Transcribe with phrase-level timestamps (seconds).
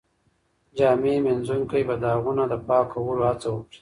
[0.77, 3.67] جامي مینځونکی به د داغونو د پاکولو هڅه وکړي.